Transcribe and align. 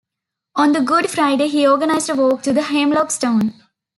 On 0.55 0.71
the 0.71 0.81
Good 0.81 1.11
Friday 1.11 1.47
he 1.47 1.67
organised 1.67 2.09
a 2.09 2.15
walk 2.15 2.41
to 2.41 2.53
the 2.53 2.63
Hemlock 2.63 3.11
Stone. 3.11 3.53